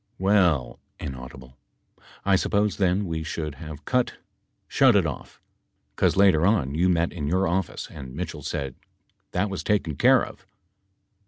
[0.17, 0.79] Well.
[2.25, 4.17] I suppose then we should have cut—
[4.67, 5.39] shut if off,
[5.95, 8.73] 'cause later on you met in your office and Mitchell said,"
[9.33, 10.47] That teas taken care of."